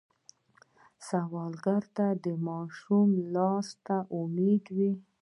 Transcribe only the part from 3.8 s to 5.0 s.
هم امید وي